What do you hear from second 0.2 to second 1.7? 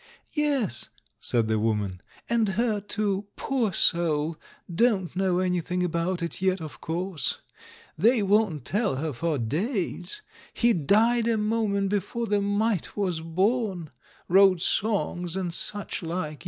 "Yes," said the